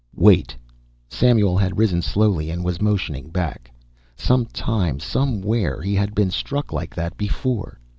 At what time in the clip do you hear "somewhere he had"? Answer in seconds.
4.99-6.15